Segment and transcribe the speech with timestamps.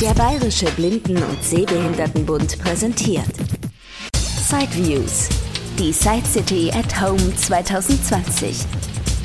[0.00, 3.32] Der Bayerische Blinden- und Sehbehindertenbund präsentiert
[4.12, 5.30] Sideviews,
[5.78, 8.58] die Side City at Home 2020.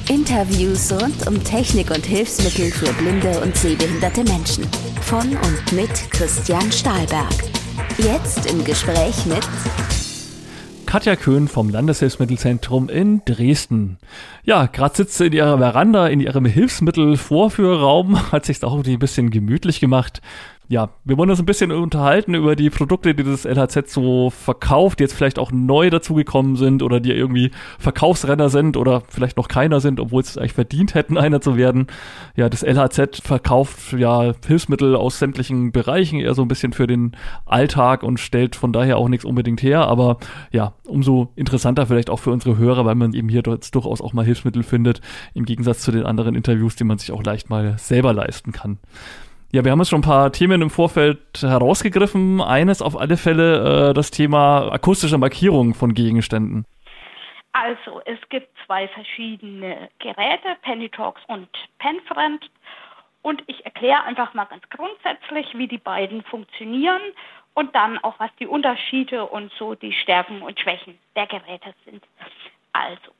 [0.07, 4.65] Interviews rund um Technik und Hilfsmittel für blinde und sehbehinderte Menschen.
[5.01, 7.35] Von und mit Christian Stahlberg.
[7.97, 9.45] Jetzt im Gespräch mit
[10.85, 13.97] Katja Köhn vom Landeshilfsmittelzentrum in Dresden.
[14.43, 19.31] Ja, gerade sitzt sie in ihrer Veranda, in ihrem Hilfsmittelvorführraum, hat sich auch ein bisschen
[19.31, 20.21] gemütlich gemacht
[20.71, 24.99] ja, wir wollen uns ein bisschen unterhalten über die Produkte, die das LHZ so verkauft,
[24.99, 29.49] die jetzt vielleicht auch neu dazugekommen sind oder die irgendwie Verkaufsrenner sind oder vielleicht noch
[29.49, 31.87] keiner sind, obwohl es eigentlich verdient hätten, einer zu werden.
[32.37, 37.17] Ja, das LHZ verkauft ja Hilfsmittel aus sämtlichen Bereichen, eher so ein bisschen für den
[37.45, 39.87] Alltag und stellt von daher auch nichts unbedingt her.
[39.87, 40.19] Aber
[40.53, 44.23] ja, umso interessanter vielleicht auch für unsere Hörer, weil man eben hier durchaus auch mal
[44.23, 45.01] Hilfsmittel findet,
[45.33, 48.77] im Gegensatz zu den anderen Interviews, die man sich auch leicht mal selber leisten kann.
[49.53, 52.39] Ja, wir haben uns schon ein paar Themen im Vorfeld herausgegriffen.
[52.39, 56.65] Eines auf alle Fälle äh, das Thema akustische Markierung von Gegenständen.
[57.51, 62.49] Also, es gibt zwei verschiedene Geräte, Pennytalks und Penfriend.
[63.23, 67.01] Und ich erkläre einfach mal ganz grundsätzlich, wie die beiden funktionieren
[67.53, 72.01] und dann auch, was die Unterschiede und so die Stärken und Schwächen der Geräte sind.
[72.71, 73.11] Also,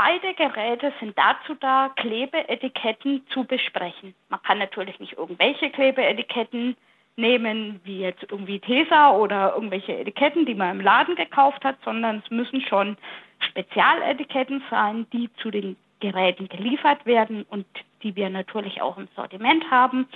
[0.00, 4.14] Beide Geräte sind dazu da, Klebeetiketten zu besprechen.
[4.28, 6.76] Man kann natürlich nicht irgendwelche Klebeetiketten
[7.16, 12.22] nehmen, wie jetzt irgendwie Tesa oder irgendwelche Etiketten, die man im Laden gekauft hat, sondern
[12.24, 12.96] es müssen schon
[13.40, 17.66] Spezialetiketten sein, die zu den Geräten geliefert werden und
[18.04, 20.06] die wir natürlich auch im Sortiment haben.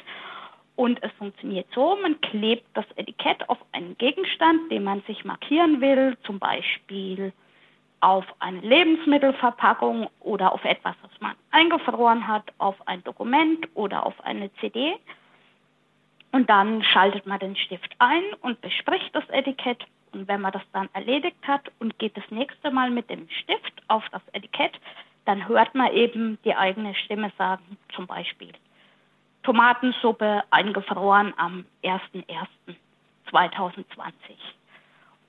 [0.76, 5.80] Und es funktioniert so, man klebt das Etikett auf einen Gegenstand, den man sich markieren
[5.80, 7.32] will, zum Beispiel
[8.02, 14.20] auf eine Lebensmittelverpackung oder auf etwas, was man eingefroren hat, auf ein Dokument oder auf
[14.24, 14.96] eine CD.
[16.32, 19.84] Und dann schaltet man den Stift ein und bespricht das Etikett.
[20.12, 23.80] Und wenn man das dann erledigt hat und geht das nächste Mal mit dem Stift
[23.86, 24.72] auf das Etikett,
[25.24, 28.50] dann hört man eben die eigene Stimme sagen, zum Beispiel
[29.44, 33.84] Tomatensuppe eingefroren am 01.01.2020.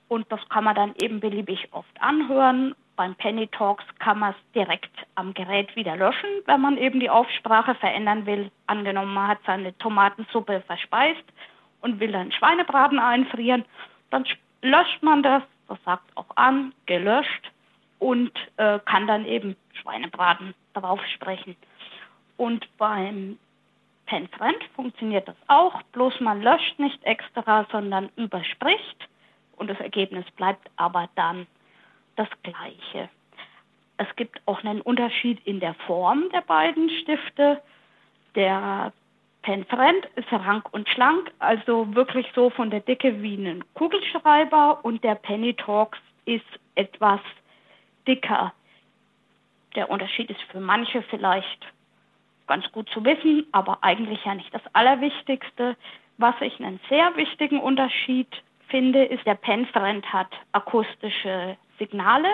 [0.08, 2.74] Und das kann man dann eben beliebig oft anhören.
[2.96, 7.10] Beim Penny Talks kann man es direkt am Gerät wieder löschen, wenn man eben die
[7.10, 8.50] Aufsprache verändern will.
[8.66, 11.24] Angenommen, man hat seine Tomatensuppe verspeist
[11.80, 13.64] und will dann Schweinebraten einfrieren,
[14.10, 14.24] dann
[14.62, 17.50] löscht man das, das sagt auch an, gelöscht
[17.98, 21.56] und äh, kann dann eben Schweinebraten drauf sprechen.
[22.36, 23.38] Und beim
[24.06, 29.08] Penfriend funktioniert das auch, bloß man löscht nicht extra, sondern überspricht
[29.56, 31.46] und das Ergebnis bleibt aber dann
[32.16, 33.08] das gleiche.
[33.96, 37.62] Es gibt auch einen Unterschied in der Form der beiden Stifte.
[38.34, 38.92] Der
[39.42, 45.04] Penfriend ist rank und schlank, also wirklich so von der Dicke wie ein Kugelschreiber und
[45.04, 46.44] der Penny Talks ist
[46.74, 47.20] etwas
[48.08, 48.52] dicker.
[49.76, 51.66] Der Unterschied ist für manche vielleicht
[52.46, 55.76] ganz gut zu wissen, aber eigentlich ja nicht das Allerwichtigste.
[56.16, 58.28] Was ich einen sehr wichtigen Unterschied
[58.68, 62.28] finde, ist, der Penfriend hat akustische Signale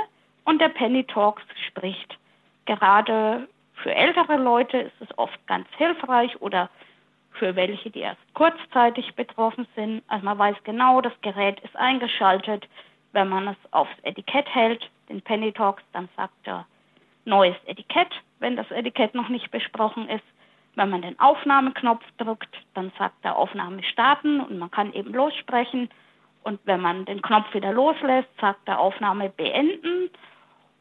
[0.44, 2.18] und der Penny Talks spricht.
[2.66, 6.68] Gerade für ältere Leute ist es oft ganz hilfreich oder
[7.32, 10.02] für welche, die erst kurzzeitig betroffen sind.
[10.08, 12.68] Also man weiß genau, das Gerät ist eingeschaltet.
[13.12, 16.66] Wenn man es aufs Etikett hält, den Penny Talks, dann sagt er
[17.24, 20.24] neues Etikett, wenn das Etikett noch nicht besprochen ist.
[20.76, 25.90] Wenn man den Aufnahmeknopf drückt, dann sagt er Aufnahme starten und man kann eben lossprechen.
[26.42, 30.10] Und wenn man den Knopf wieder loslässt, sagt er Aufnahme beenden.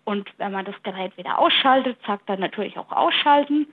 [0.06, 3.68] Und wenn man das Gerät wieder ausschaltet, sagt er natürlich auch ausschalten.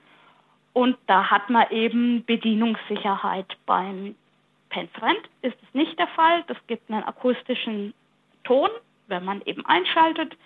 [0.73, 3.47] Und da hat man eben Bedienungssicherheit.
[3.65, 4.15] Beim
[4.69, 6.43] Penfriend ist es nicht der Fall.
[6.47, 7.93] Das gibt einen akustischen
[8.43, 8.69] Ton,
[9.07, 10.37] wenn man eben einschaltet.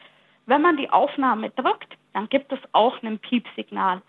[0.45, 4.01] Wenn man die Aufnahme drückt, dann gibt es auch ein Piepsignal.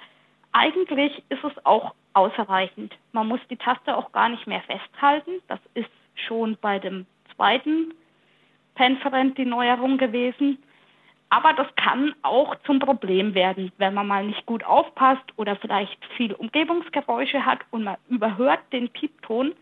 [0.53, 2.95] Eigentlich ist es auch ausreichend.
[3.13, 5.41] Man muss die Taste auch gar nicht mehr festhalten.
[5.49, 7.07] Das ist schon bei dem
[7.37, 7.95] zweiten
[8.75, 10.59] Penferent die Neuerung gewesen.
[11.31, 15.99] Aber das kann auch zum Problem werden, wenn man mal nicht gut aufpasst oder vielleicht
[16.17, 19.55] viel Umgebungsgeräusche hat und man überhört den Piepton.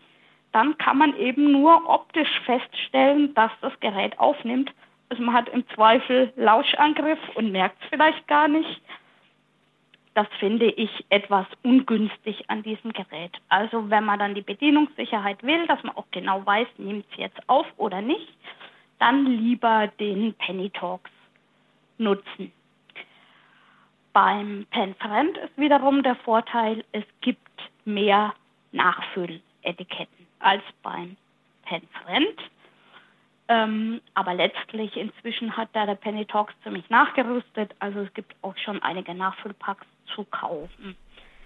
[0.51, 4.71] Dann kann man eben nur optisch feststellen, dass das Gerät aufnimmt.
[5.07, 8.81] Also man hat im Zweifel Lauschangriff und merkt es vielleicht gar nicht.
[10.13, 13.31] Das finde ich etwas ungünstig an diesem Gerät.
[13.47, 17.39] Also wenn man dann die Bedienungssicherheit will, dass man auch genau weiß, nimmt es jetzt
[17.47, 18.27] auf oder nicht,
[18.99, 21.09] dann lieber den Penny Talks
[21.97, 22.51] nutzen.
[24.13, 27.39] Beim Penfriend ist wiederum der Vorteil, es gibt
[27.85, 28.33] mehr
[28.73, 30.27] Nachfülletiketten.
[30.39, 31.17] als beim
[31.63, 32.39] Penfriend.
[33.47, 37.75] Ähm, aber letztlich inzwischen hat da der Penny Talks ziemlich nachgerüstet.
[37.79, 39.85] Also es gibt auch schon einige Nachfüllpacks
[40.15, 40.95] zu kaufen.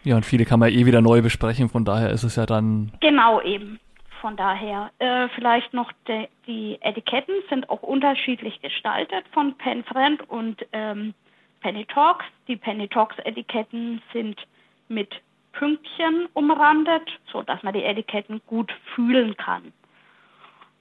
[0.03, 2.91] Ja, und viele kann man eh wieder neu besprechen, von daher ist es ja dann.
[2.99, 3.79] Genau eben.
[4.21, 10.65] Von daher äh, vielleicht noch de, die Etiketten sind auch unterschiedlich gestaltet von Penfriend und
[10.73, 11.13] ähm,
[11.61, 12.25] Penny Talks.
[12.47, 14.39] Die Penny Talks Etiketten sind
[14.87, 15.09] mit
[15.53, 19.73] Pünktchen umrandet, so dass man die Etiketten gut fühlen kann.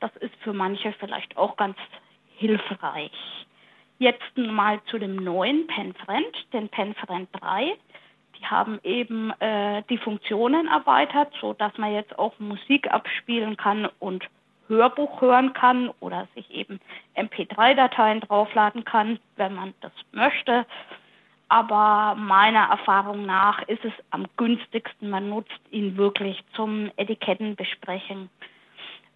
[0.00, 1.76] Das ist für manche vielleicht auch ganz
[2.36, 3.12] hilfreich.
[3.98, 7.76] Jetzt mal zu dem neuen Penfriend, den Penfriend 3.
[8.38, 13.88] Die haben eben äh, die Funktionen erweitert, so dass man jetzt auch Musik abspielen kann
[14.00, 14.24] und
[14.68, 16.80] Hörbuch hören kann oder sich eben
[17.16, 20.66] MP3-Dateien draufladen kann, wenn man das möchte.
[21.48, 25.10] Aber meiner Erfahrung nach ist es am günstigsten.
[25.10, 28.30] Man nutzt ihn wirklich zum Etikettenbesprechen.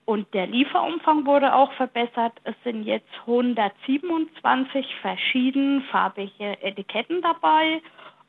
[0.09, 2.33] Und der Lieferumfang wurde auch verbessert.
[2.45, 7.83] Es sind jetzt 127 verschiedenfarbige Etiketten dabei,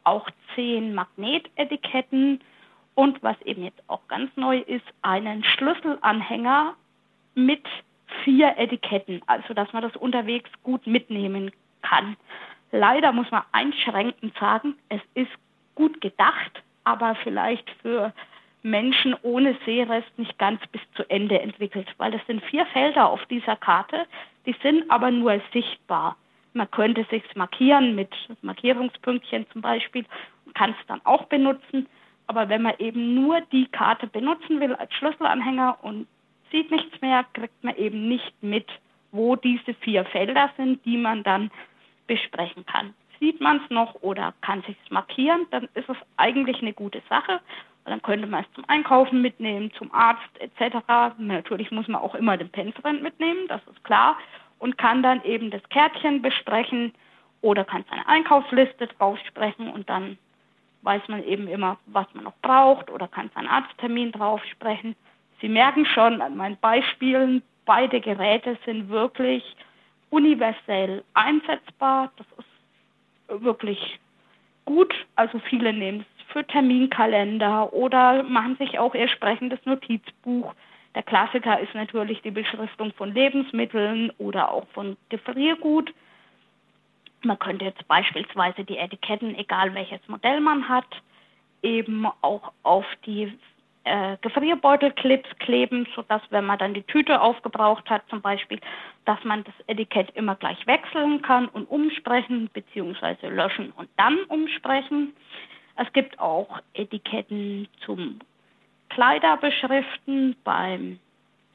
[0.03, 2.41] auch 10 Magnetetiketten
[2.95, 6.73] und was eben jetzt auch ganz neu ist, einen Schlüsselanhänger
[7.35, 7.65] mit
[8.25, 11.49] vier Etiketten, also dass man das unterwegs gut mitnehmen
[11.81, 12.17] kann.
[12.73, 15.31] Leider muss man einschränkend sagen, es ist
[15.75, 18.11] gut gedacht, aber vielleicht für
[18.61, 23.25] Menschen ohne Sehrest nicht ganz bis zu Ende entwickelt, weil es sind vier Felder auf
[23.27, 24.06] dieser Karte,
[24.45, 26.17] die sind aber nur sichtbar.
[26.53, 30.06] Man könnte sich markieren mit Markierungspünktchen zum Beispiel
[30.45, 31.88] und kann es dann auch benutzen.
[32.27, 36.07] Aber wenn man eben nur die Karte benutzen will als Schlüsselanhänger und
[36.51, 38.67] sieht nichts mehr, kriegt man eben nicht mit,
[39.12, 41.51] wo diese vier Felder sind, die man dann
[42.07, 42.94] besprechen kann.
[43.19, 47.41] Sieht man es noch oder kann sich markieren, dann ist es eigentlich eine gute Sache.
[47.85, 50.77] Dann könnte man es zum Einkaufen mitnehmen, zum Arzt etc.
[51.17, 54.17] Natürlich muss man auch immer den Penfriend mitnehmen, das ist klar.
[54.59, 56.93] Und kann dann eben das Kärtchen besprechen
[57.41, 60.17] oder kann seine Einkaufsliste drauf sprechen und dann
[60.81, 64.95] weiß man eben immer, was man noch braucht oder kann seinen Arzttermin drauf sprechen.
[65.41, 69.43] Sie merken schon an meinen Beispielen, beide Geräte sind wirklich
[70.09, 72.11] universell einsetzbar.
[72.17, 73.99] Das ist wirklich
[74.65, 74.93] gut.
[75.15, 80.53] Also viele nehmen es für Terminkalender oder machen sich auch ihr sprechendes Notizbuch.
[80.95, 85.93] Der Klassiker ist natürlich die Beschriftung von Lebensmitteln oder auch von Gefriergut.
[87.21, 90.87] Man könnte jetzt beispielsweise die Etiketten, egal welches Modell man hat,
[91.61, 93.37] eben auch auf die
[93.83, 98.59] äh, Gefrierbeutelclips kleben, sodass, wenn man dann die Tüte aufgebraucht hat, zum Beispiel,
[99.05, 103.27] dass man das Etikett immer gleich wechseln kann und umsprechen bzw.
[103.27, 105.13] löschen und dann umsprechen.
[105.81, 108.19] Es gibt auch Etiketten zum
[108.89, 110.35] Kleiderbeschriften.
[110.43, 110.99] Beim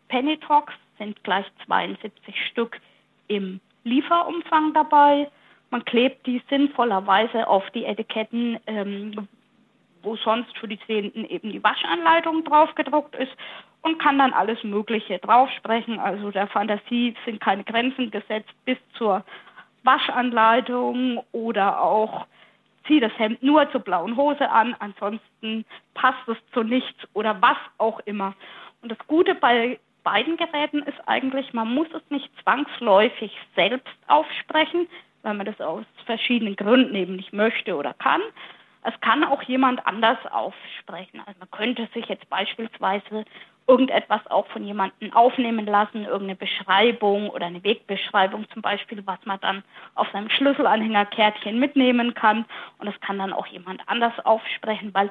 [0.08, 2.80] Pennytox sind gleich 72 Stück
[3.28, 5.30] im Lieferumfang dabei.
[5.68, 9.28] Man klebt die sinnvollerweise auf die Etiketten, ähm,
[10.02, 13.32] wo sonst für die Sehenden eben die Waschanleitung drauf gedruckt ist
[13.82, 15.98] und kann dann alles Mögliche draufsprechen.
[15.98, 19.22] Also der Fantasie sind keine Grenzen gesetzt bis zur
[19.82, 22.26] Waschanleitung oder auch
[22.86, 25.64] zieh das Hemd nur zur blauen Hose an, ansonsten
[25.94, 28.34] passt es zu nichts oder was auch immer.
[28.82, 34.86] Und das Gute bei beiden Geräten ist eigentlich, man muss es nicht zwangsläufig selbst aufsprechen,
[35.22, 38.20] weil man das aus verschiedenen Gründen eben nicht möchte oder kann,
[38.84, 41.20] es kann auch jemand anders aufsprechen.
[41.24, 43.24] Also man könnte sich jetzt beispielsweise
[43.66, 49.40] irgendetwas auch von jemandem aufnehmen lassen, irgendeine Beschreibung oder eine Wegbeschreibung zum Beispiel, was man
[49.40, 49.62] dann
[49.94, 52.44] auf seinem Schlüsselanhängerkärtchen mitnehmen kann.
[52.78, 55.10] Und das kann dann auch jemand anders aufsprechen, weil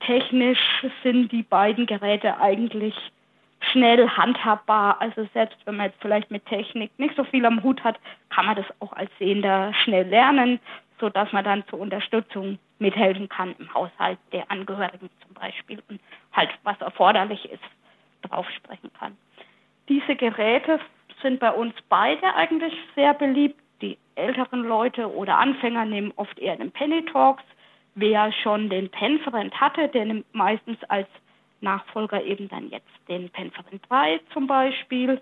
[0.00, 0.58] technisch
[1.02, 2.94] sind die beiden Geräte eigentlich
[3.60, 5.00] schnell handhabbar.
[5.00, 7.98] Also selbst wenn man jetzt vielleicht mit Technik nicht so viel am Hut hat,
[8.28, 10.60] kann man das auch als Sehender schnell lernen,
[11.00, 15.98] sodass man dann zur Unterstützung mithelfen kann im Haushalt der Angehörigen zum Beispiel und
[16.32, 17.62] halt was erforderlich ist,
[18.22, 19.16] drauf sprechen kann.
[19.88, 20.80] Diese Geräte
[21.22, 23.60] sind bei uns beide eigentlich sehr beliebt.
[23.80, 27.44] Die älteren Leute oder Anfänger nehmen oft eher den Penny Talks.
[27.94, 31.08] Wer schon den Penfriend hatte, der nimmt meistens als
[31.60, 35.20] Nachfolger eben dann jetzt den Penfriend 3 zum Beispiel.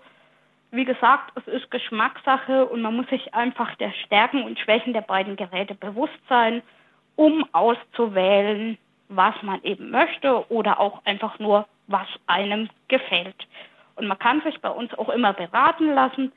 [0.71, 5.01] Wie gesagt, es ist Geschmackssache und man muss sich einfach der Stärken und Schwächen der
[5.01, 6.61] beiden Geräte bewusst sein
[7.15, 8.77] um auszuwählen,
[9.09, 13.47] was man eben möchte oder auch einfach nur, was einem gefällt.
[13.95, 16.31] Und man kann sich bei uns auch immer beraten lassen.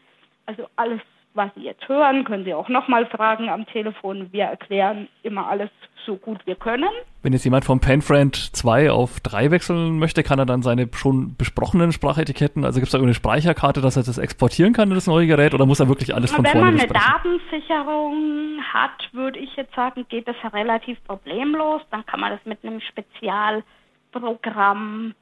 [0.47, 1.01] Also alles,
[1.39, 4.31] was Sie jetzt hören, können Sie auch nochmal fragen am Telefon.
[4.33, 5.71] Wir erklären immer alles
[6.05, 6.91] so gut wir können.
[7.23, 11.37] Wenn jetzt jemand vom PenFriend 2 auf 3 wechseln möchte, kann er dann seine schon
[11.37, 15.07] besprochenen Sprachetiketten, also gibt es da irgendeine Speicherkarte, dass er das exportieren kann in das
[15.07, 16.93] neue Gerät oder muss er wirklich alles von Wenn vorne man eine?
[16.93, 21.83] Datensicherung hat, würde ich jetzt sagen, geht das relativ problemlos.
[21.91, 25.15] Dann kann man das mit einem Spezialprogramm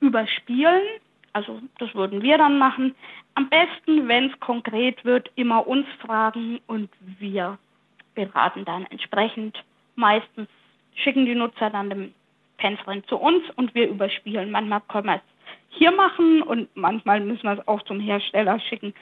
[0.00, 0.82] überspielen.
[1.32, 2.94] Also das würden wir dann machen.
[3.34, 7.58] Am besten, wenn es konkret wird, immer uns fragen und wir
[8.14, 9.62] beraten dann entsprechend.
[9.94, 10.48] Meistens
[10.94, 12.14] schicken die Nutzer dann den
[12.58, 14.50] Penfriend zu uns und wir überspielen.
[14.50, 15.22] Manchmal können wir es
[15.70, 18.92] hier machen und manchmal müssen wir es auch zum Hersteller schicken.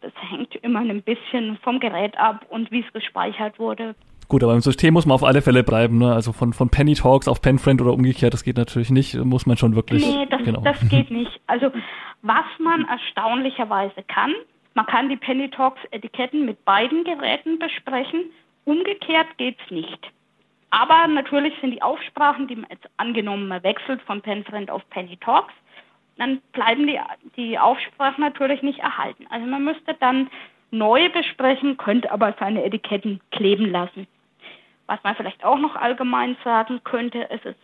[0.00, 3.94] Das hängt immer ein bisschen vom Gerät ab und wie es gespeichert wurde.
[4.28, 6.12] Gut, aber im System muss man auf alle Fälle bleiben, ne?
[6.12, 9.56] Also von, von Penny Talks auf PenFriend oder umgekehrt, das geht natürlich nicht, muss man
[9.56, 10.06] schon wirklich.
[10.06, 10.60] Nee, das, genau.
[10.60, 11.40] das geht nicht.
[11.46, 11.70] Also
[12.22, 14.32] was man erstaunlicherweise kann,
[14.74, 18.24] man kann die Penny Talks Etiketten mit beiden Geräten besprechen.
[18.64, 20.10] Umgekehrt geht's nicht.
[20.70, 25.16] Aber natürlich sind die Aufsprachen, die man jetzt angenommen man wechselt von PenFriend auf Penny
[25.18, 25.52] Talks,
[26.16, 26.98] dann bleiben die,
[27.36, 29.26] die Aufsprachen natürlich nicht erhalten.
[29.30, 30.30] Also man müsste dann
[30.70, 34.06] neu besprechen, könnte aber seine Etiketten kleben lassen.
[34.86, 37.58] Was man vielleicht auch noch allgemein sagen könnte, es ist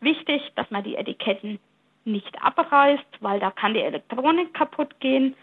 [0.00, 1.58] wichtig, dass man die Etiketten
[2.04, 5.34] nicht abreißt, weil da kann die Elektronik kaputt gehen.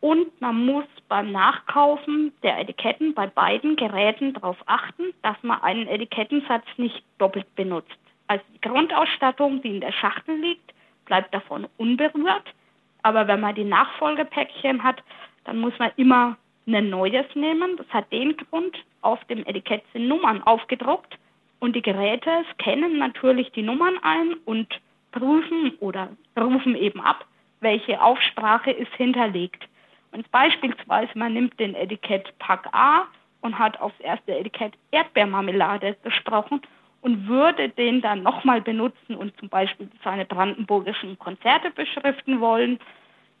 [0.00, 5.88] Und man muss beim Nachkaufen der Etiketten bei beiden Geräten darauf achten, dass man einen
[5.88, 7.98] Etikettensatz nicht doppelt benutzt.
[8.28, 10.72] Also die Grundausstattung, die in der Schachtel liegt,
[11.06, 12.54] bleibt davon unberührt.
[13.02, 15.02] Aber wenn man die Nachfolgepäckchen hat,
[15.44, 16.36] dann muss man immer
[16.74, 17.76] ein neues nehmen.
[17.76, 21.18] Das hat den Grund, auf dem Etikett sind Nummern aufgedruckt
[21.60, 24.68] und die Geräte scannen natürlich die Nummern ein und
[25.12, 27.24] prüfen oder rufen eben ab,
[27.60, 29.68] welche Aufsprache ist hinterlegt.
[30.12, 33.06] Und beispielsweise man nimmt den Etikett Pack A
[33.40, 36.60] und hat aufs erste Etikett Erdbeermarmelade gesprochen
[37.00, 42.78] und würde den dann nochmal benutzen und zum Beispiel seine brandenburgischen Konzerte beschriften wollen,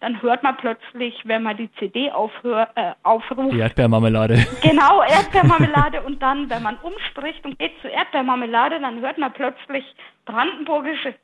[0.00, 3.52] dann hört man plötzlich, wenn man die CD aufhör, äh, aufruft.
[3.52, 4.46] Die Erdbeermarmelade.
[4.62, 9.84] Genau, Erdbeermarmelade und dann, wenn man umspricht und geht zu Erdbeermarmelade, dann hört man plötzlich
[10.24, 11.14] brandenburgische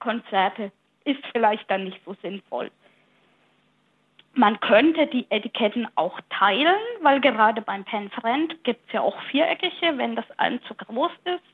[0.00, 0.70] Konzerte.
[1.04, 2.70] Ist vielleicht dann nicht so sinnvoll.
[4.34, 9.96] Man könnte die Etiketten auch teilen, weil gerade beim Penfriend gibt es ja auch viereckige,
[9.96, 11.44] wenn das ein zu groß ist.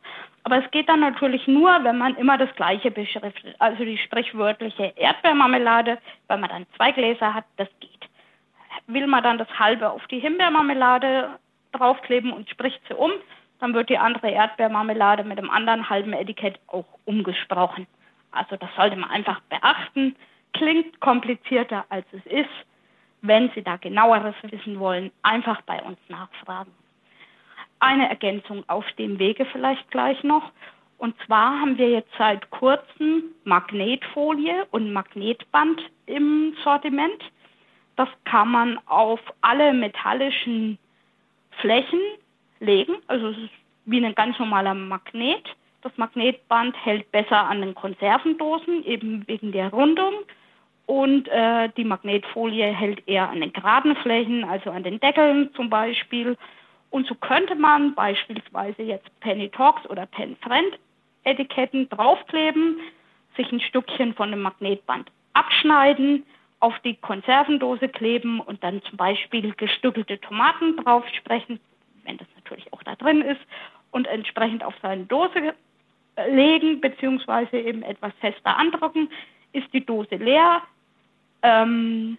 [0.42, 3.54] Aber es geht dann natürlich nur, wenn man immer das gleiche beschriftet.
[3.58, 7.90] Also die sprichwörtliche Erdbeermarmelade, wenn man dann zwei Gläser hat, das geht.
[8.86, 11.38] Will man dann das halbe auf die Himbeermarmelade
[11.72, 13.12] draufkleben und spricht sie um,
[13.60, 17.86] dann wird die andere Erdbeermarmelade mit dem anderen halben Etikett auch umgesprochen.
[18.32, 20.16] Also das sollte man einfach beachten.
[20.54, 22.50] Klingt komplizierter als es ist.
[23.22, 26.72] Wenn Sie da genaueres wissen wollen, einfach bei uns nachfragen.
[27.80, 30.52] Eine Ergänzung auf dem Wege vielleicht gleich noch.
[30.98, 37.22] Und zwar haben wir jetzt seit kurzem Magnetfolie und Magnetband im Sortiment.
[37.96, 40.78] Das kann man auf alle metallischen
[41.60, 42.00] Flächen
[42.60, 42.94] legen.
[43.06, 43.50] Also es ist
[43.86, 45.44] wie ein ganz normaler Magnet.
[45.82, 50.12] Das Magnetband hält besser an den Konservendosen, eben wegen der Rundung
[50.90, 55.70] und äh, die Magnetfolie hält eher an den geraden Flächen, also an den Deckeln zum
[55.70, 56.36] Beispiel.
[56.90, 60.78] Und so könnte man beispielsweise jetzt Penny Talks oder Pen Friend
[61.24, 62.80] Etiketten draufkleben,
[63.36, 66.24] sich ein Stückchen von dem Magnetband abschneiden,
[66.60, 71.60] auf die Konservendose kleben und dann zum Beispiel gestückelte Tomaten drauf sprechen,
[72.04, 73.40] wenn das natürlich auch da drin ist,
[73.92, 75.54] und entsprechend auf seine Dose
[76.28, 79.08] legen, beziehungsweise eben etwas fester andrücken.
[79.52, 80.62] Ist die Dose leer,
[81.42, 82.18] ähm,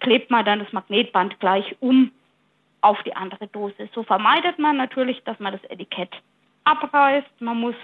[0.00, 2.10] klebt man dann das Magnetband gleich um
[2.80, 3.88] auf die andere Dose.
[3.94, 6.10] So vermeidet man natürlich, dass man das Etikett
[6.64, 7.40] abreißt.
[7.40, 7.74] Man muss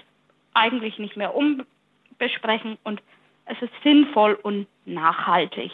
[0.53, 3.01] eigentlich nicht mehr umbesprechen und
[3.45, 5.71] es ist sinnvoll und nachhaltig.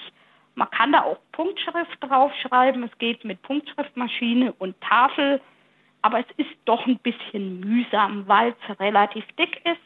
[0.55, 2.83] Man kann da auch Punktschrift draufschreiben.
[2.83, 5.41] Es geht mit Punktschriftmaschine und Tafel.
[6.01, 9.81] Aber es ist doch ein bisschen mühsam, weil es relativ dick ist.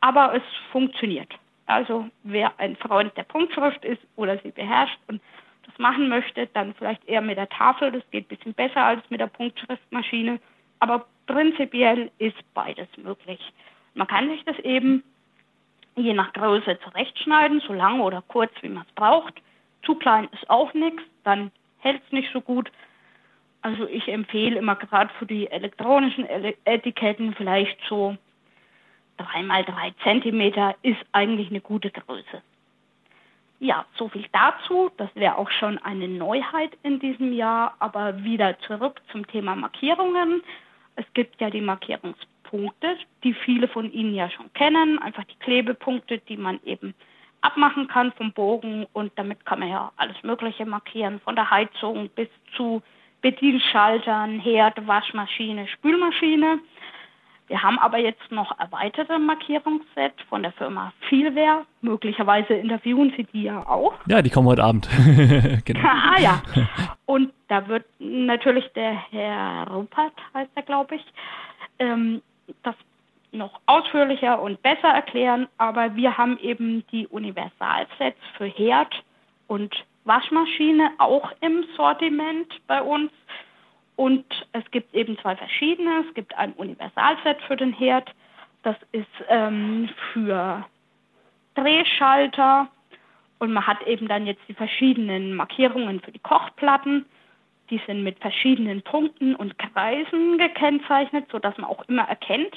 [0.00, 0.42] Aber es
[0.72, 1.32] funktioniert.
[1.66, 5.22] Also wer ein Freund der Punktschrift ist oder sie beherrscht und
[5.80, 7.90] machen möchte, dann vielleicht eher mit der Tafel.
[7.90, 10.38] Das geht ein bisschen besser als mit der Punktschriftmaschine.
[10.78, 13.40] Aber prinzipiell ist beides möglich.
[13.94, 15.02] Man kann sich das eben
[15.96, 19.34] je nach Größe zurechtschneiden, so lang oder kurz, wie man es braucht.
[19.82, 22.70] Zu klein ist auch nichts, dann hält es nicht so gut.
[23.62, 26.26] Also ich empfehle immer gerade für die elektronischen
[26.64, 28.16] Etiketten vielleicht so
[29.18, 32.42] 3 mal 3 Zentimeter ist eigentlich eine gute Größe.
[33.60, 34.90] Ja, so viel dazu.
[34.96, 37.74] Das wäre auch schon eine Neuheit in diesem Jahr.
[37.78, 40.42] Aber wieder zurück zum Thema Markierungen.
[40.96, 44.98] Es gibt ja die Markierungspunkte, die viele von Ihnen ja schon kennen.
[44.98, 46.94] Einfach die Klebepunkte, die man eben
[47.42, 48.86] abmachen kann vom Bogen.
[48.94, 52.82] Und damit kann man ja alles Mögliche markieren, von der Heizung bis zu
[53.20, 56.60] Bedienschaltern, Herd, Waschmaschine, Spülmaschine.
[57.50, 61.66] Wir haben aber jetzt noch erweiterte Markierungsset von der Firma Vielwehr.
[61.80, 63.94] Möglicherweise interviewen Sie die ja auch.
[64.06, 64.88] Ja, die kommen heute Abend.
[65.64, 65.80] genau.
[65.82, 66.42] ah ja.
[67.06, 71.04] Und da wird natürlich der Herr Ruppert, heißt er, glaube ich,
[71.80, 72.22] ähm,
[72.62, 72.76] das
[73.32, 75.48] noch ausführlicher und besser erklären.
[75.58, 78.94] Aber wir haben eben die Universalsets für Herd
[79.48, 83.10] und Waschmaschine auch im Sortiment bei uns.
[84.00, 86.02] Und es gibt eben zwei verschiedene.
[86.08, 88.10] Es gibt ein Universalset für den Herd.
[88.62, 90.64] Das ist ähm, für
[91.54, 92.68] Drehschalter.
[93.40, 97.04] Und man hat eben dann jetzt die verschiedenen Markierungen für die Kochplatten.
[97.68, 102.54] Die sind mit verschiedenen Punkten und Kreisen gekennzeichnet, sodass man auch immer erkennt,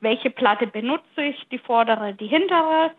[0.00, 2.90] welche Platte benutze ich, die vordere, die hintere.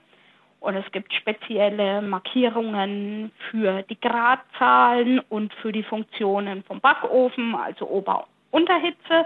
[0.64, 7.86] Und es gibt spezielle Markierungen für die Gradzahlen und für die Funktionen vom Backofen, also
[7.86, 9.26] Ober- und Unterhitze.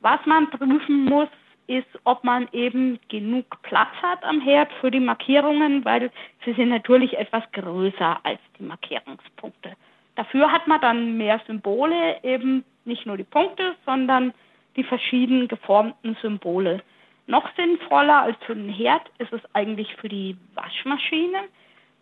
[0.00, 1.28] Was man prüfen muss,
[1.68, 6.10] ist, ob man eben genug Platz hat am Herd für die Markierungen, weil
[6.44, 9.74] sie sind natürlich etwas größer als die Markierungspunkte.
[10.16, 14.34] Dafür hat man dann mehr Symbole, eben nicht nur die Punkte, sondern
[14.74, 16.82] die verschieden geformten Symbole.
[17.26, 21.44] Noch sinnvoller als für den Herd ist es eigentlich für die Waschmaschine,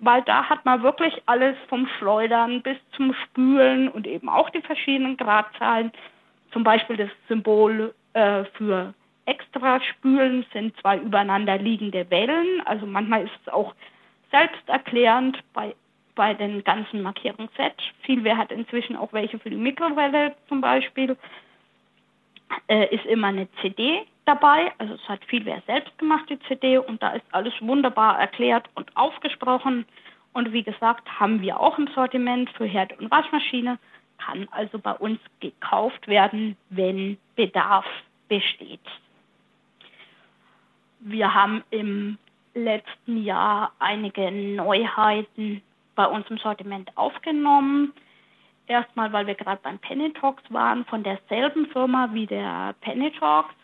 [0.00, 4.62] weil da hat man wirklich alles vom Schleudern bis zum Spülen und eben auch die
[4.62, 5.93] verschiedenen Gradzahlen.
[6.52, 8.95] Zum Beispiel das Symbol äh, für
[9.26, 12.61] extra Spülen sind zwei übereinander liegende Wellen.
[12.64, 13.75] Also manchmal ist es auch
[14.33, 15.76] selbsterklärend bei,
[16.17, 17.81] bei den ganzen Markierungssets.
[18.02, 21.17] Vielwer hat inzwischen auch welche für die Mikrowelle zum Beispiel.
[22.67, 24.73] Äh, ist immer eine CD dabei.
[24.79, 28.69] Also es hat viel wer selbst gemacht, die CD, und da ist alles wunderbar erklärt
[28.75, 29.87] und aufgesprochen.
[30.33, 33.79] Und wie gesagt, haben wir auch im Sortiment für Herd und Waschmaschine,
[34.19, 37.87] kann also bei uns gekauft werden, wenn Bedarf
[38.28, 38.80] besteht.
[41.00, 42.19] Wir haben im
[42.54, 45.63] letzten Jahr einige Neuheiten
[45.95, 47.93] bei uns im Sortiment aufgenommen.
[48.69, 53.54] Erstmal, weil wir gerade beim Penny Talks waren, von derselben Firma wie der Penny Talks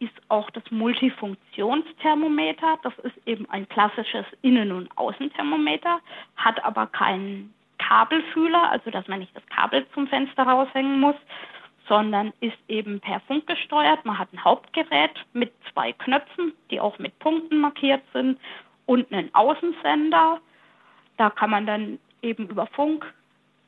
[0.00, 2.78] ist auch das Multifunktionsthermometer.
[2.82, 6.00] Das ist eben ein klassisches Innen- und Außenthermometer,
[6.36, 11.16] hat aber keinen Kabelfühler, also dass man nicht das Kabel zum Fenster raushängen muss,
[11.88, 14.04] sondern ist eben per Funk gesteuert.
[14.04, 18.38] Man hat ein Hauptgerät mit zwei Knöpfen, die auch mit Punkten markiert sind
[18.86, 20.40] und einen Außensender.
[21.16, 23.12] Da kann man dann eben über Funk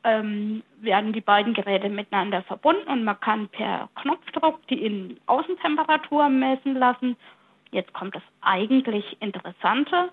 [0.03, 6.29] ähm, werden die beiden Geräte miteinander verbunden und man kann per Knopfdruck die Innen- Außentemperatur
[6.29, 7.15] messen lassen.
[7.71, 10.11] Jetzt kommt das eigentlich Interessante.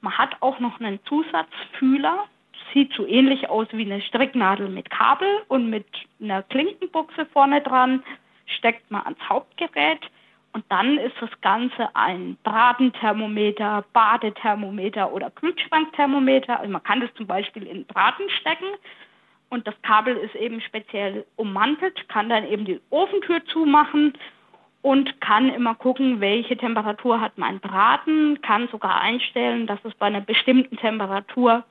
[0.00, 2.24] Man hat auch noch einen Zusatzfühler.
[2.72, 5.86] Sieht so ähnlich aus wie eine Stricknadel mit Kabel und mit
[6.20, 8.02] einer Klinkenbuchse vorne dran
[8.46, 10.00] steckt man ans Hauptgerät.
[10.52, 16.60] Und dann ist das Ganze ein Bratenthermometer, Badethermometer oder Kühlschrankthermometer.
[16.60, 18.66] Also man kann das zum Beispiel in Braten stecken
[19.54, 24.12] und das Kabel ist eben speziell ummantelt, kann dann eben die Ofentür zumachen
[24.82, 30.06] und kann immer gucken, welche Temperatur hat mein Braten, kann sogar einstellen, dass es bei
[30.06, 31.64] einer bestimmten Temperatur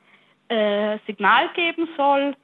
[0.47, 2.35] äh, Signal geben soll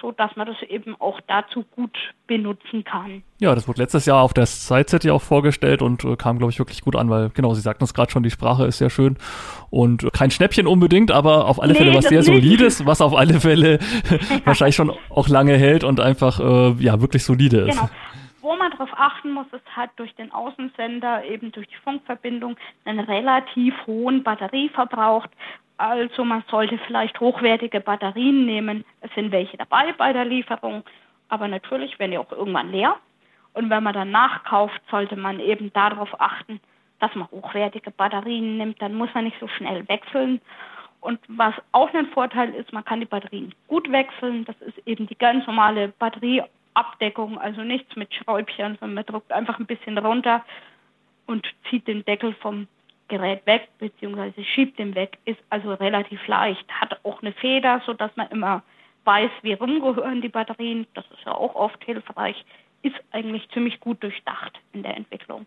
[0.00, 3.22] so dass man das eben auch dazu gut benutzen kann.
[3.38, 6.52] Ja, das wurde letztes Jahr auf der Side-Set ja auch vorgestellt und äh, kam, glaube
[6.52, 8.90] ich, wirklich gut an, weil, genau, Sie sagten es gerade schon, die Sprache ist sehr
[8.90, 9.16] schön
[9.70, 13.40] und kein Schnäppchen unbedingt, aber auf alle nee, Fälle was sehr Solides, was auf alle
[13.40, 13.78] Fälle
[14.44, 17.78] wahrscheinlich schon auch lange hält und einfach, äh, ja, wirklich solide ist.
[17.78, 17.90] Genau.
[18.40, 23.00] Wo man darauf achten muss, es hat durch den Außensender, eben durch die Funkverbindung, einen
[23.00, 25.26] relativ hohen Batterieverbrauch,
[25.76, 28.84] also man sollte vielleicht hochwertige Batterien nehmen.
[29.00, 30.84] Es sind welche dabei bei der Lieferung,
[31.28, 32.96] aber natürlich werden die auch irgendwann leer.
[33.54, 36.60] Und wenn man dann nachkauft, sollte man eben darauf achten,
[37.00, 38.82] dass man hochwertige Batterien nimmt.
[38.82, 40.40] Dann muss man nicht so schnell wechseln.
[41.00, 44.44] Und was auch ein Vorteil ist, man kann die Batterien gut wechseln.
[44.44, 49.58] Das ist eben die ganz normale Batterieabdeckung, also nichts mit Schräubchen, sondern man drückt einfach
[49.58, 50.44] ein bisschen runter
[51.26, 52.68] und zieht den Deckel vom
[53.08, 54.44] Gerät weg bzw.
[54.44, 58.62] schiebt den weg, ist also relativ leicht, hat auch eine Feder, sodass man immer
[59.04, 60.86] weiß, wie rumgehören die Batterien.
[60.94, 62.44] Das ist ja auch oft hilfreich.
[62.82, 65.46] Ist eigentlich ziemlich gut durchdacht in der Entwicklung.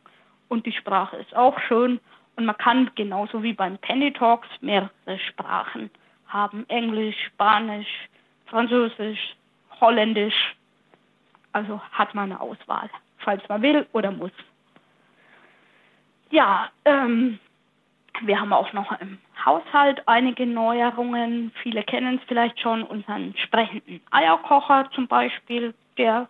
[0.49, 1.99] Und die Sprache ist auch schön
[2.35, 5.89] und man kann genauso wie beim Penny Talks mehrere Sprachen
[6.27, 7.87] haben Englisch, Spanisch,
[8.45, 9.35] Französisch,
[9.81, 10.55] Holländisch.
[11.53, 14.31] Also hat man eine Auswahl, falls man will oder muss.
[16.29, 17.39] Ja, ähm,
[18.21, 21.51] wir haben auch noch im Haushalt einige Neuerungen.
[21.61, 25.73] Viele kennen es vielleicht schon, unseren sprechenden Eierkocher zum Beispiel.
[25.97, 26.27] Der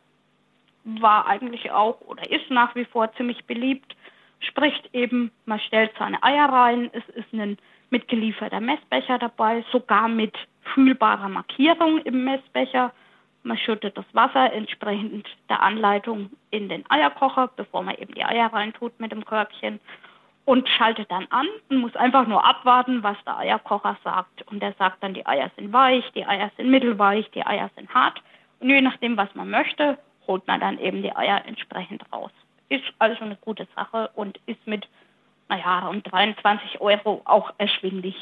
[0.83, 3.95] war eigentlich auch oder ist nach wie vor ziemlich beliebt.
[4.39, 7.57] Spricht eben, man stellt seine Eier rein, es ist ein
[7.89, 10.35] mitgelieferter Messbecher dabei, sogar mit
[10.73, 12.93] fühlbarer Markierung im Messbecher.
[13.43, 18.51] Man schüttet das Wasser entsprechend der Anleitung in den Eierkocher, bevor man eben die Eier
[18.51, 19.79] reintut mit dem Körbchen
[20.47, 24.43] und schaltet dann an und muss einfach nur abwarten, was der Eierkocher sagt.
[24.43, 27.93] Und der sagt dann, die Eier sind weich, die Eier sind mittelweich, die Eier sind
[27.93, 28.21] hart.
[28.61, 32.31] Und je nachdem, was man möchte, holt man dann eben die Eier entsprechend raus.
[32.69, 34.87] Ist also eine gute Sache und ist mit,
[35.49, 38.15] naja, um 23 Euro auch erschwinglich.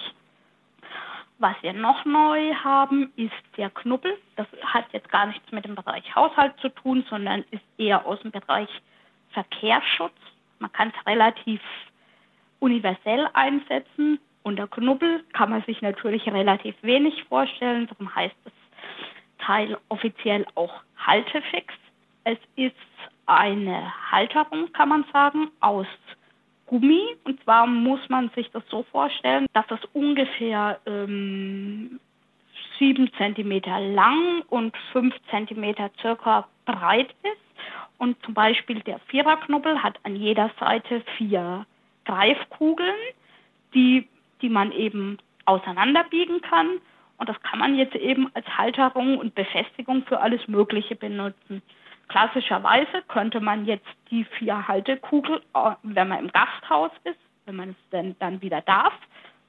[1.37, 4.17] Was wir noch neu haben, ist der Knubbel.
[4.35, 8.19] Das hat jetzt gar nichts mit dem Bereich Haushalt zu tun, sondern ist eher aus
[8.21, 8.69] dem Bereich
[9.29, 10.17] Verkehrsschutz.
[10.57, 11.61] Man kann es relativ
[12.59, 14.19] universell einsetzen.
[14.43, 18.53] Unter Knubbel kann man sich natürlich relativ wenig vorstellen, darum heißt das
[19.39, 21.73] Teil offiziell auch Haltefix.
[22.23, 22.75] Es ist
[23.25, 25.87] eine Halterung, kann man sagen, aus
[26.67, 27.15] Gummi.
[27.23, 31.99] Und zwar muss man sich das so vorstellen, dass es ungefähr ähm,
[32.79, 33.61] 7 cm
[33.93, 37.41] lang und 5 cm circa breit ist.
[37.97, 41.65] Und zum Beispiel der Viererknubbel hat an jeder Seite vier
[42.05, 42.95] Greifkugeln,
[43.73, 44.07] die,
[44.41, 46.79] die man eben auseinanderbiegen kann.
[47.17, 51.61] Und das kann man jetzt eben als Halterung und Befestigung für alles Mögliche benutzen.
[52.07, 57.69] Klassischerweise könnte man jetzt die vier Haltekugel, äh, wenn man im Gasthaus ist, wenn man
[57.69, 58.93] es denn dann wieder darf,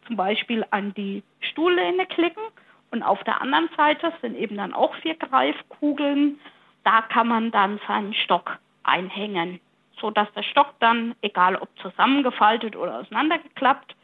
[0.06, 2.42] zum Beispiel an die Stuhllehne klicken.
[2.90, 6.38] Und auf der anderen Seite sind eben dann auch vier Greifkugeln.
[6.84, 9.60] Da kann man dann seinen Stock einhängen
[10.00, 13.94] so dass der Stock dann, egal ob zusammengefaltet oder auseinandergeklappt,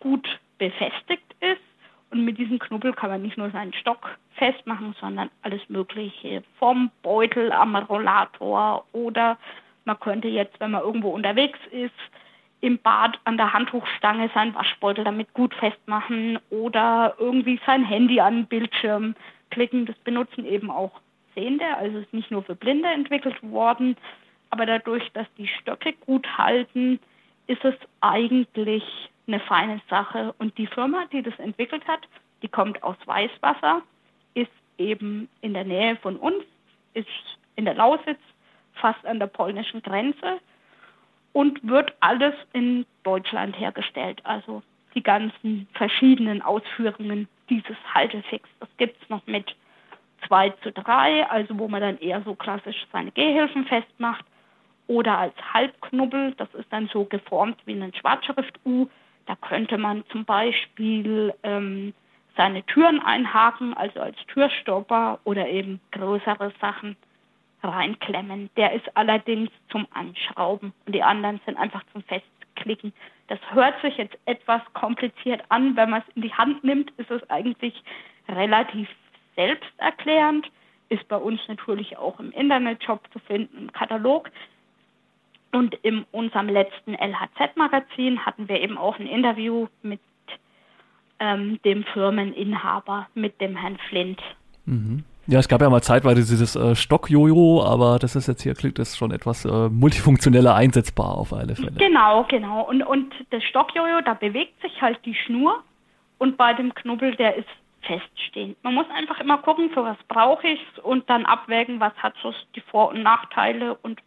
[0.00, 1.60] gut befestigt ist.
[2.10, 6.90] Und mit diesem Knubbel kann man nicht nur seinen Stock festmachen, sondern alles Mögliche vom
[7.02, 9.38] Beutel am Rollator oder
[9.84, 11.94] man könnte jetzt, wenn man irgendwo unterwegs ist,
[12.60, 18.36] im Bad an der Handtuchstange seinen Waschbeutel damit gut festmachen oder irgendwie sein Handy an
[18.36, 19.14] den Bildschirm
[19.50, 19.86] klicken.
[19.86, 20.92] Das benutzen eben auch
[21.34, 23.96] Sehende, also ist nicht nur für Blinde entwickelt worden,
[24.50, 26.98] aber dadurch, dass die Stöcke gut halten,
[27.46, 28.84] ist es eigentlich
[29.26, 30.34] eine feine Sache.
[30.38, 32.06] Und die Firma, die das entwickelt hat,
[32.42, 33.82] die kommt aus Weißwasser,
[34.34, 36.44] ist eben in der Nähe von uns,
[36.94, 37.08] ist
[37.56, 38.18] in der Lausitz,
[38.74, 40.40] fast an der polnischen Grenze
[41.32, 44.20] und wird alles in Deutschland hergestellt.
[44.24, 44.62] Also
[44.94, 48.48] die ganzen verschiedenen Ausführungen dieses Haltefix.
[48.58, 49.54] Das gibt es noch mit
[50.26, 54.24] 2 zu 3, also wo man dann eher so klassisch seine Gehhilfen festmacht
[54.90, 58.88] oder als Halbknubbel, das ist dann so geformt wie ein Schwarzschrift-U.
[59.26, 61.94] Da könnte man zum Beispiel ähm,
[62.36, 66.96] seine Türen einhaken, also als Türstopper oder eben größere Sachen
[67.62, 68.50] reinklemmen.
[68.56, 72.92] Der ist allerdings zum Anschrauben und die anderen sind einfach zum Festklicken.
[73.28, 75.76] Das hört sich jetzt etwas kompliziert an.
[75.76, 77.80] Wenn man es in die Hand nimmt, ist es eigentlich
[78.28, 78.88] relativ
[79.36, 80.50] selbsterklärend.
[80.88, 84.28] Ist bei uns natürlich auch im Internetshop zu finden, im Katalog.
[85.52, 90.00] Und in unserem letzten LHZ-Magazin hatten wir eben auch ein Interview mit
[91.18, 94.20] ähm, dem Firmeninhaber, mit dem Herrn Flint.
[94.64, 95.04] Mhm.
[95.26, 98.78] Ja, es gab ja mal zeitweise dieses äh, Stockjojo, aber das ist jetzt hier, klingt
[98.78, 101.72] das schon etwas äh, multifunktioneller einsetzbar auf alle Fälle.
[101.72, 102.62] Genau, genau.
[102.62, 105.62] Und, und das Stockjojo, da bewegt sich halt die Schnur
[106.18, 107.48] und bei dem Knubbel, der ist
[107.82, 108.56] feststehend.
[108.64, 112.14] Man muss einfach immer gucken, für was brauche ich es und dann abwägen, was hat
[112.22, 114.00] so die Vor- und Nachteile und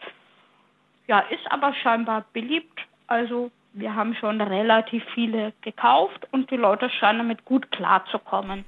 [1.07, 2.79] ja, ist aber scheinbar beliebt.
[3.07, 8.65] Also wir haben schon relativ viele gekauft und die Leute scheinen damit gut klarzukommen.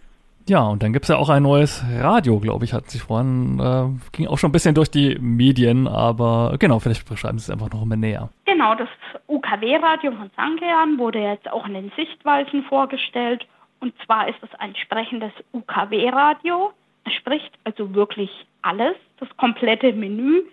[0.48, 3.60] Ja, und dann gibt es ja auch ein neues Radio, glaube ich, hat sich vorhin,
[3.60, 7.50] äh, ging auch schon ein bisschen durch die Medien, aber genau, vielleicht beschreiben Sie es
[7.50, 8.30] einfach noch mal näher.
[8.46, 8.90] Genau, das
[9.28, 13.48] UKW-Radio von Sankean wurde jetzt auch in den Sichtweisen vorgestellt.
[13.80, 16.72] Und zwar ist es ein sprechendes UKW-Radio.
[17.06, 18.30] Es spricht also wirklich
[18.62, 20.44] alles, das komplette Menü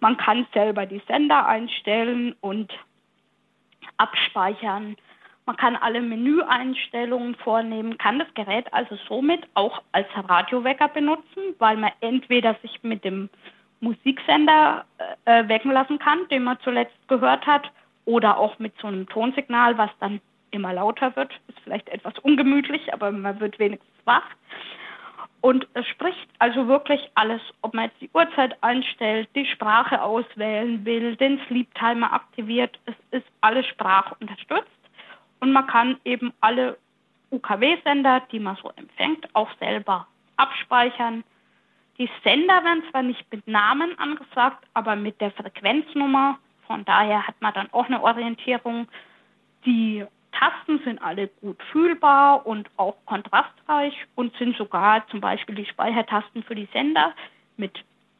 [0.00, 2.72] man kann selber die Sender einstellen und
[3.96, 4.96] abspeichern.
[5.46, 11.76] Man kann alle Menüeinstellungen vornehmen, kann das Gerät also somit auch als Radiowecker benutzen, weil
[11.76, 13.30] man entweder sich mit dem
[13.80, 14.84] Musiksender
[15.24, 17.70] äh, wecken lassen kann, den man zuletzt gehört hat,
[18.06, 21.32] oder auch mit so einem Tonsignal, was dann immer lauter wird.
[21.48, 24.24] Ist vielleicht etwas ungemütlich, aber man wird wenigstens wach.
[25.46, 30.84] Und es spricht also wirklich alles, ob man jetzt die Uhrzeit einstellt, die Sprache auswählen
[30.84, 32.76] will, den Sleep Timer aktiviert.
[32.86, 34.66] Es ist alles sprachunterstützt
[35.38, 36.76] und man kann eben alle
[37.30, 41.22] UKW-Sender, die man so empfängt, auch selber abspeichern.
[41.96, 46.40] Die Sender werden zwar nicht mit Namen angesagt, aber mit der Frequenznummer.
[46.66, 48.88] Von daher hat man dann auch eine Orientierung.
[49.64, 50.04] Die
[50.38, 56.42] Tasten sind alle gut fühlbar und auch kontrastreich und sind sogar zum Beispiel die Speichertasten
[56.42, 57.14] für die Sender
[57.56, 57.72] mit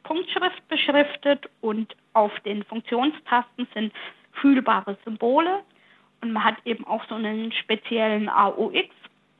[0.03, 3.93] Punktschrift beschriftet und auf den Funktionstasten sind
[4.31, 5.59] fühlbare Symbole
[6.21, 8.89] und man hat eben auch so einen speziellen AUX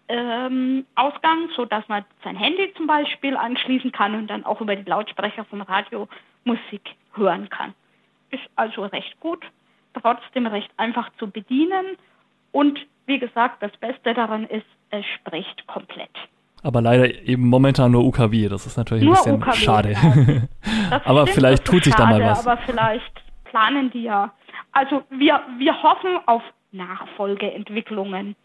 [0.10, 4.76] ähm, Ausgang, so dass man sein Handy zum Beispiel anschließen kann und dann auch über
[4.76, 6.08] die Lautsprecher vom Radio
[6.44, 7.74] Musik hören kann.
[8.30, 9.44] Ist also recht gut,
[9.94, 11.98] trotzdem recht einfach zu bedienen
[12.58, 16.10] und wie gesagt, das Beste daran ist, es spricht komplett.
[16.64, 19.96] Aber leider eben momentan nur UKW, das ist natürlich nur ein bisschen UKW, schade.
[21.06, 22.48] Aber stimmt, vielleicht tut sich schade, da mal was.
[22.48, 24.34] Aber vielleicht planen die ja.
[24.72, 26.42] Also wir, wir hoffen auf
[26.72, 28.36] Nachfolgeentwicklungen.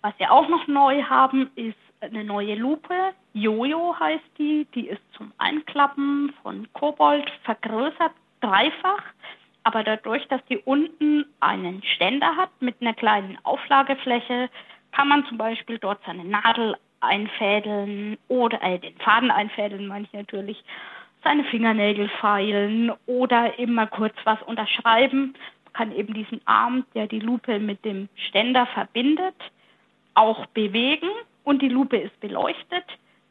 [0.00, 2.94] Was wir auch noch neu haben, ist eine neue Lupe.
[3.34, 4.66] Jojo heißt die.
[4.74, 9.02] Die ist zum Einklappen von Kobold vergrößert, dreifach.
[9.64, 14.48] Aber dadurch, dass die unten einen Ständer hat mit einer kleinen Auflagefläche,
[14.92, 20.12] kann man zum Beispiel dort seine Nadel einfädeln oder äh, den Faden einfädeln, meine ich
[20.12, 20.62] natürlich,
[21.24, 25.34] seine Fingernägel feilen oder eben mal kurz was unterschreiben
[25.74, 29.34] kann eben diesen Arm, der die Lupe mit dem Ständer verbindet,
[30.14, 31.10] auch bewegen
[31.42, 32.84] und die Lupe ist beleuchtet.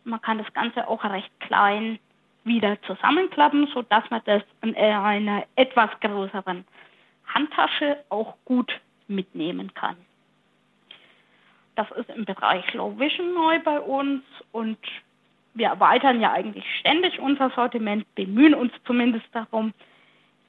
[0.03, 1.97] Man kann das Ganze auch recht klein
[2.43, 6.65] wieder zusammenklappen, sodass man das in einer etwas größeren
[7.27, 8.71] Handtasche auch gut
[9.07, 9.97] mitnehmen kann.
[11.75, 14.77] Das ist im Bereich Low Vision neu bei uns und
[15.55, 19.73] wir erweitern ja eigentlich ständig unser Sortiment, bemühen uns zumindest darum.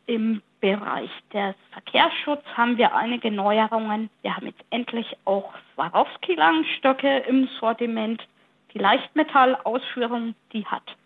[0.07, 4.11] Im Bereich des Verkehrsschutzes haben wir einige Neuerungen.
[4.22, 8.26] Wir haben jetzt endlich auch Swarovski-Langstöcke im Sortiment.
[8.72, 10.96] Die Leichtmetallausführung, die hat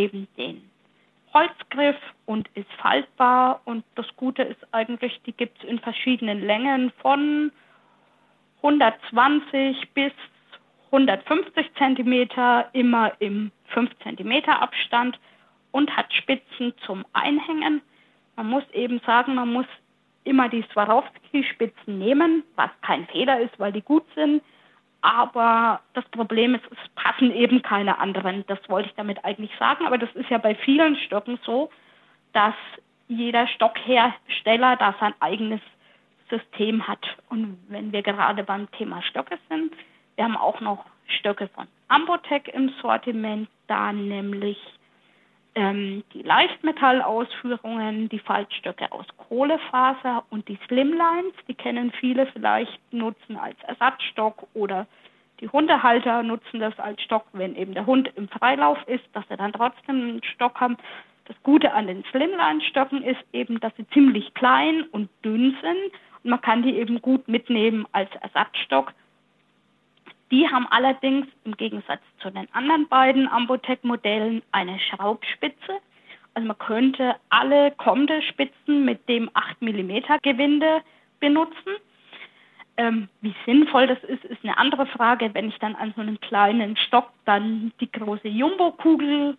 [0.00, 0.70] eben den
[1.32, 3.60] Holzgriff und ist faltbar.
[3.64, 7.52] Und das Gute ist eigentlich, die gibt es in verschiedenen Längen von
[8.58, 10.12] 120 bis
[10.86, 15.18] 150 Zentimeter, immer im 5 Zentimeter Abstand
[15.70, 17.80] und hat Spitzen zum Einhängen
[18.40, 19.66] man muss eben sagen, man muss
[20.24, 24.42] immer die Swarovski-Spitzen nehmen, was kein Fehler ist, weil die gut sind.
[25.02, 28.44] Aber das Problem ist, es passen eben keine anderen.
[28.46, 29.86] Das wollte ich damit eigentlich sagen.
[29.86, 31.70] Aber das ist ja bei vielen Stöcken so,
[32.32, 32.54] dass
[33.08, 35.60] jeder Stockhersteller da sein eigenes
[36.28, 37.04] System hat.
[37.28, 39.72] Und wenn wir gerade beim Thema Stöcke sind,
[40.16, 44.58] wir haben auch noch Stöcke von Ambotec im Sortiment, da nämlich
[45.54, 53.36] ähm, die Leichtmetallausführungen, die Faltstöcke aus Kohlefaser und die Slimlines, die kennen viele vielleicht, nutzen
[53.36, 54.86] als Ersatzstock oder
[55.40, 59.36] die Hundehalter nutzen das als Stock, wenn eben der Hund im Freilauf ist, dass sie
[59.36, 60.76] dann trotzdem einen Stock haben.
[61.24, 66.30] Das Gute an den Slimline-Stöcken ist eben, dass sie ziemlich klein und dünn sind und
[66.30, 68.92] man kann die eben gut mitnehmen als Ersatzstock
[70.30, 75.78] die haben allerdings im Gegensatz zu den anderen beiden Ambotec-Modellen eine Schraubspitze.
[76.34, 80.82] Also man könnte alle kommende Spitzen mit dem 8 mm Gewinde
[81.18, 81.72] benutzen.
[82.76, 85.30] Ähm, wie sinnvoll das ist, ist eine andere Frage.
[85.34, 89.36] Wenn ich dann an so einem kleinen Stock dann die große Jumbo-Kugel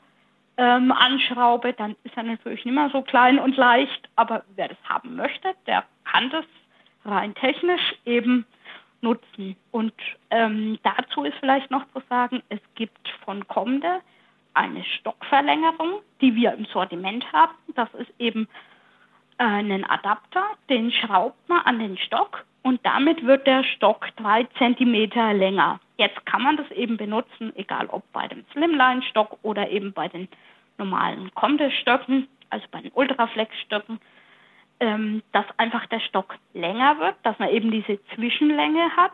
[0.58, 4.10] ähm, anschraube, dann ist er natürlich nicht mehr so klein und leicht.
[4.16, 6.46] Aber wer das haben möchte, der kann das
[7.06, 8.46] rein technisch eben
[9.02, 9.56] nutzen.
[9.72, 9.94] Und
[10.30, 14.02] ähm, dazu ist vielleicht noch zu sagen, es gibt von Comde
[14.54, 17.54] eine Stockverlängerung, die wir im Sortiment haben.
[17.76, 18.48] Das ist eben
[19.38, 24.44] äh, ein Adapter, den schraubt man an den Stock und damit wird der Stock drei
[24.58, 25.80] Zentimeter länger.
[25.98, 30.28] Jetzt kann man das eben benutzen, egal ob bei dem Slimline-Stock oder eben bei den
[30.78, 34.00] normalen Comde-Stöcken, also bei den Ultraflex-Stöcken
[34.82, 39.14] ähm, dass einfach der Stock länger wird, dass man eben diese Zwischenlänge hat.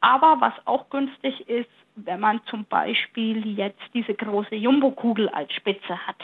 [0.00, 6.06] Aber was auch günstig ist, wenn man zum Beispiel jetzt diese große Jumbo-Kugel als Spitze
[6.06, 6.16] hat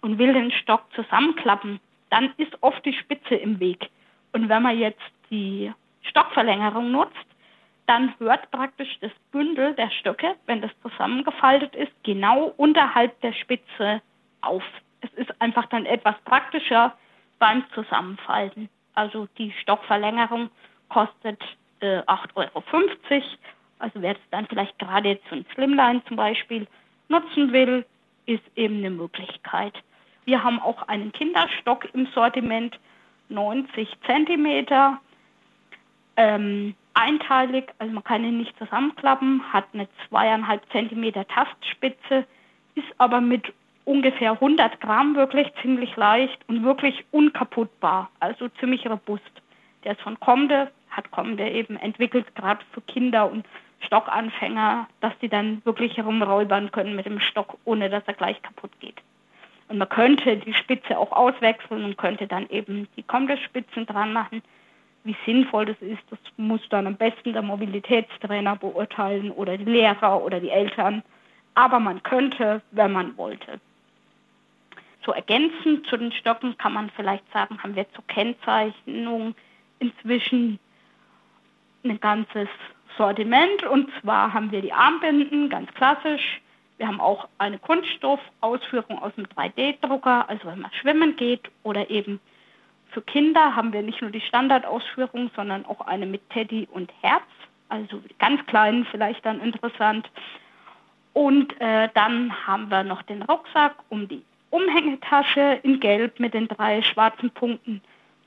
[0.00, 3.88] und will den Stock zusammenklappen, dann ist oft die Spitze im Weg.
[4.32, 7.26] Und wenn man jetzt die Stockverlängerung nutzt,
[7.86, 14.00] dann hört praktisch das Bündel der Stöcke, wenn das zusammengefaltet ist, genau unterhalb der Spitze
[14.40, 14.64] auf.
[15.00, 16.96] Es ist einfach dann etwas praktischer,
[17.42, 18.68] beim Zusammenfalten.
[18.94, 20.48] Also die Stockverlängerung
[20.88, 21.42] kostet
[21.80, 22.62] äh, 8,50 Euro.
[23.80, 26.68] Also wer es dann vielleicht gerade jetzt ein Slimline zum Beispiel
[27.08, 27.84] nutzen will,
[28.26, 29.74] ist eben eine Möglichkeit.
[30.24, 32.78] Wir haben auch einen Kinderstock im Sortiment,
[33.28, 35.00] 90 Zentimeter,
[36.16, 42.24] ähm, einteilig, also man kann ihn nicht zusammenklappen, hat eine zweieinhalb Zentimeter Tastspitze,
[42.76, 43.52] ist aber mit
[43.84, 49.22] ungefähr 100 Gramm wirklich ziemlich leicht und wirklich unkaputtbar, also ziemlich robust.
[49.84, 53.46] Der ist von Comde, hat Comde eben entwickelt, gerade für Kinder und
[53.80, 58.70] Stockanfänger, dass die dann wirklich herumräubern können mit dem Stock, ohne dass er gleich kaputt
[58.80, 59.02] geht.
[59.68, 64.42] Und man könnte die Spitze auch auswechseln und könnte dann eben die Comde-Spitzen dran machen.
[65.04, 70.22] Wie sinnvoll das ist, das muss dann am besten der Mobilitätstrainer beurteilen oder die Lehrer
[70.22, 71.02] oder die Eltern.
[71.54, 73.60] Aber man könnte, wenn man wollte.
[75.04, 79.34] So ergänzend zu den Stocken kann man vielleicht sagen, haben wir zur Kennzeichnung
[79.80, 80.58] inzwischen
[81.84, 82.48] ein ganzes
[82.96, 83.64] Sortiment.
[83.64, 86.40] Und zwar haben wir die Armbinden, ganz klassisch.
[86.78, 92.20] Wir haben auch eine Kunststoffausführung aus dem 3D-Drucker, also wenn man schwimmen geht oder eben
[92.92, 97.22] für Kinder haben wir nicht nur die Standardausführung, sondern auch eine mit Teddy und Herz,
[97.68, 100.10] also ganz kleinen vielleicht dann interessant.
[101.14, 106.46] Und äh, dann haben wir noch den Rucksack um die Umhängetasche in Gelb mit den
[106.46, 107.80] drei schwarzen Punkten.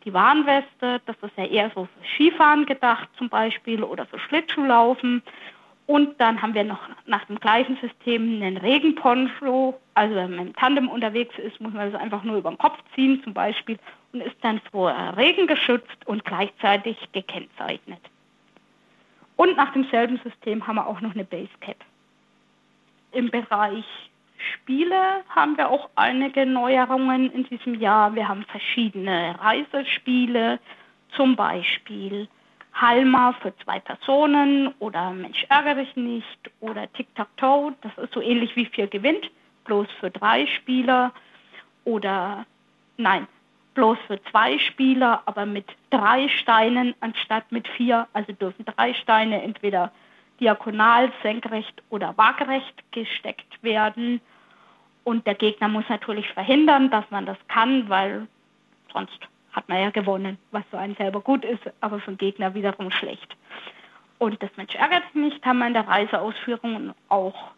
[0.06, 5.22] Die Warnweste, das ist ja eher so für Skifahren gedacht zum Beispiel oder für Schlittschuhlaufen.
[5.86, 9.80] Und dann haben wir noch nach dem gleichen System einen Regenponcho.
[9.94, 12.80] Also wenn man im Tandem unterwegs ist, muss man das einfach nur über den Kopf
[12.96, 13.78] ziehen zum Beispiel
[14.12, 18.02] und ist dann vor Regen geschützt und gleichzeitig gekennzeichnet.
[19.36, 21.78] Und nach demselben System haben wir auch noch eine Basecap.
[23.12, 23.86] Im Bereich
[24.54, 28.16] Spiele haben wir auch einige Neuerungen in diesem Jahr.
[28.16, 30.60] Wir haben verschiedene Reisespiele,
[31.16, 32.28] zum Beispiel
[32.74, 37.74] Halma für zwei Personen oder Mensch ärgere dich nicht oder Tic-Tac-Toe.
[37.82, 39.32] Das ist so ähnlich wie Vier gewinnt,
[39.64, 41.14] bloß für drei Spieler
[41.86, 42.46] oder
[42.98, 43.28] nein,
[43.76, 48.08] bloß für zwei Spieler, aber mit drei Steinen anstatt mit vier.
[48.12, 49.92] Also dürfen drei Steine entweder
[50.42, 54.20] diagonal, senkrecht oder waagerecht gesteckt werden.
[55.06, 58.28] Und der Gegner muss natürlich verhindern, dass man das kann, weil
[58.92, 59.20] sonst
[59.54, 62.92] hat man ja gewonnen, was für einen selber gut ist, aber für den Gegner wiederum
[62.92, 63.38] schlecht.
[64.18, 67.52] Und das Mensch ärgert nicht, haben wir in der Reiseausführung auch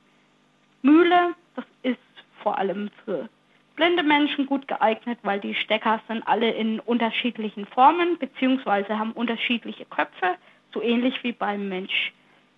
[0.81, 1.33] Mühle.
[1.55, 1.97] Das ist
[2.43, 3.29] vor allem für
[3.77, 9.86] blinde Menschen gut geeignet, weil die Stecker sind alle in unterschiedlichen Formen beziehungsweise haben unterschiedliche
[9.86, 10.36] Köpfe,
[10.73, 12.12] so ähnlich wie beim Mensch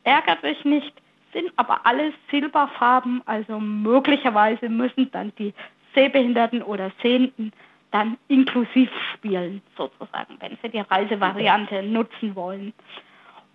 [0.04, 0.94] ärgert sich nicht,
[1.34, 5.54] sind aber alles Silberfarben, also möglicherweise müssen dann die
[5.94, 7.52] Sehbehinderten oder Sehenden
[7.92, 12.74] dann inklusiv spielen, sozusagen, wenn sie die Reisevariante nutzen wollen.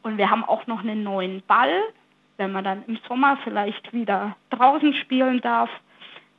[0.03, 1.83] Und wir haben auch noch einen neuen Ball,
[2.37, 5.71] wenn man dann im Sommer vielleicht wieder draußen spielen darf.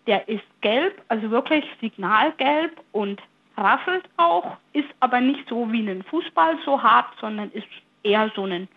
[0.08, 3.22] Der ist gelb, also wirklich signalgelb und
[3.58, 7.68] rasselt auch, ist aber nicht so wie ein Fußball so hart, sondern ist
[8.04, 8.68] eher so ein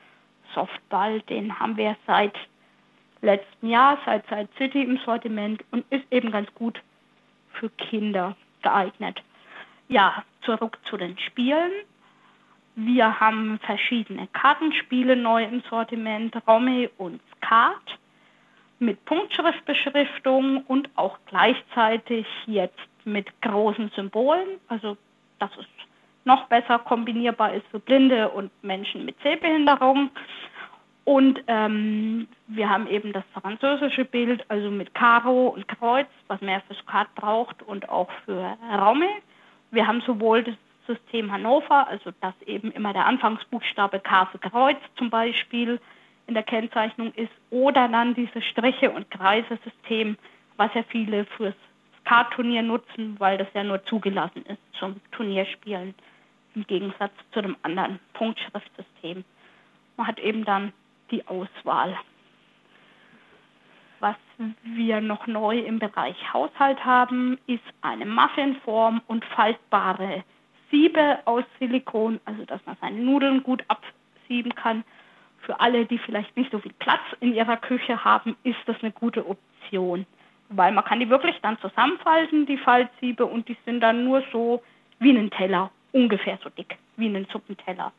[0.54, 1.20] Softball.
[1.22, 2.34] Den haben wir seit
[3.20, 6.80] letztem Jahr, seit Side City im Sortiment und ist eben ganz gut
[7.52, 9.22] für Kinder geeignet.
[9.88, 11.72] Ja, zurück zu den Spielen.
[12.76, 17.98] Wir haben verschiedene Kartenspiele neu im Sortiment, Romy und Skat
[18.78, 24.96] mit Punktschriftbeschriftung und auch gleichzeitig jetzt mit großen Symbolen, also
[25.40, 25.66] dass es
[26.28, 30.10] noch besser kombinierbar ist für Blinde und Menschen mit Sehbehinderung.
[31.04, 36.50] Und ähm, wir haben eben das französische Bild, also mit Karo und Kreuz, was man
[36.50, 39.08] ja für Skat braucht und auch für Raume.
[39.70, 40.54] Wir haben sowohl das
[40.86, 45.80] System Hannover, also dass eben immer der Anfangsbuchstabe K für Kreuz zum Beispiel
[46.26, 50.18] in der Kennzeichnung ist, oder dann dieses Striche- und Kreise-System,
[50.58, 51.54] was ja viele fürs
[52.00, 55.94] Skat-Turnier nutzen, weil das ja nur zugelassen ist zum Turnierspielen
[56.54, 59.24] im Gegensatz zu dem anderen Punktschriftsystem.
[59.96, 60.72] Man hat eben dann
[61.10, 61.96] die Auswahl.
[64.00, 64.16] Was
[64.62, 70.22] wir noch neu im Bereich Haushalt haben, ist eine Muffinform und faltbare
[70.70, 74.84] Siebe aus Silikon, also dass man seine Nudeln gut absieben kann.
[75.40, 78.92] Für alle, die vielleicht nicht so viel Platz in ihrer Küche haben, ist das eine
[78.92, 80.06] gute Option.
[80.50, 84.62] Weil man kann die wirklich dann zusammenfalten, die Faltsiebe, und die sind dann nur so
[84.98, 87.92] wie ein Teller, ungefähr so dick wie ein Suppenteller.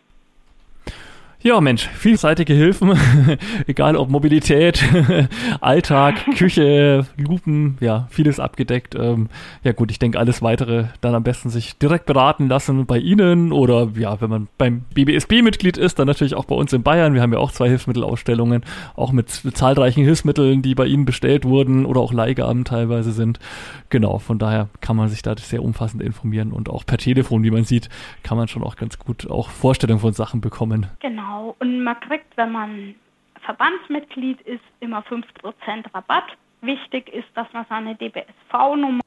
[1.42, 3.00] Ja, Mensch, vielseitige Hilfen,
[3.68, 4.84] egal ob Mobilität,
[5.62, 8.94] Alltag, Küche, Lupen, ja, vieles abgedeckt.
[8.96, 9.30] Ähm,
[9.64, 13.54] ja gut, ich denke, alles weitere dann am besten sich direkt beraten lassen bei Ihnen
[13.54, 17.14] oder ja, wenn man beim BBSB-Mitglied ist, dann natürlich auch bei uns in Bayern.
[17.14, 18.66] Wir haben ja auch zwei Hilfsmittelausstellungen,
[18.98, 23.40] auch mit zahlreichen Hilfsmitteln, die bei Ihnen bestellt wurden oder auch Leihgaben teilweise sind.
[23.88, 27.52] Genau, von daher kann man sich da sehr umfassend informieren und auch per Telefon, wie
[27.52, 27.88] man sieht,
[28.24, 30.88] kann man schon auch ganz gut auch Vorstellungen von Sachen bekommen.
[31.00, 31.29] Genau.
[31.30, 31.56] Genau.
[31.60, 32.96] Und man kriegt, wenn man
[33.42, 36.26] Verbandsmitglied ist, immer 50% Rabatt.
[36.62, 39.02] Wichtig ist, dass man seine DBSV-Nummer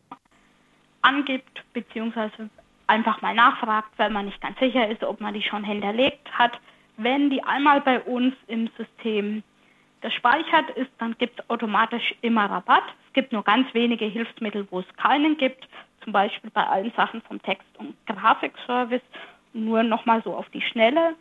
[1.02, 2.48] angibt, beziehungsweise
[2.86, 6.52] einfach mal nachfragt, wenn man nicht ganz sicher ist, ob man die schon hinterlegt hat.
[6.96, 9.42] Wenn die einmal bei uns im System
[10.00, 12.84] gespeichert ist, dann gibt es automatisch immer Rabatt.
[13.08, 15.68] Es gibt nur ganz wenige Hilfsmittel, wo es keinen gibt,
[16.04, 19.02] zum Beispiel bei allen Sachen vom Text- und Grafikservice.
[19.52, 21.14] Nur nochmal so auf die Schnelle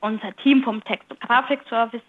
[0.00, 2.02] unser Team vom Text- und Grafikservice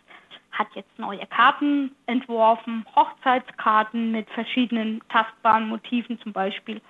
[0.51, 6.82] hat jetzt neue Karten entworfen, Hochzeitskarten mit verschiedenen tastbaren Motiven, zum Beispiel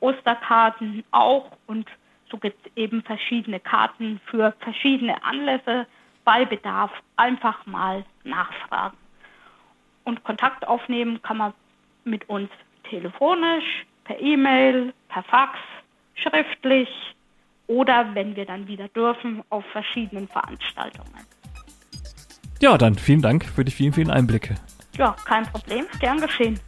[0.00, 1.52] Osterkarten auch.
[1.66, 1.88] Und
[2.30, 5.86] so gibt es eben verschiedene Karten für verschiedene Anlässe.
[6.24, 8.96] Bei Bedarf einfach mal nachfragen.
[10.04, 11.54] Und Kontakt aufnehmen kann man
[12.04, 12.50] mit uns
[12.88, 15.58] telefonisch, per E-Mail, per Fax,
[16.14, 16.88] schriftlich
[17.66, 21.12] oder wenn wir dann wieder dürfen, auf verschiedenen Veranstaltungen.
[22.60, 24.54] Ja, dann vielen Dank für die vielen, vielen Einblicke.
[24.96, 26.60] Ja, kein Problem, gern geschehen.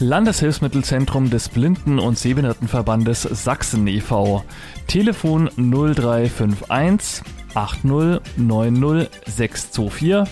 [0.00, 4.44] Landeshilfsmittelzentrum des Blinden- und Sehbehindertenverbandes Sachsen e.V.
[4.86, 7.22] Telefon 0351
[7.54, 10.26] 8090624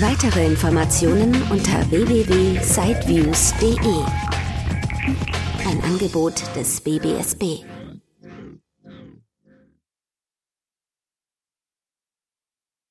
[0.00, 3.78] Weitere Informationen unter www.sideviews.de.
[5.64, 7.71] Ein Angebot des BBSB.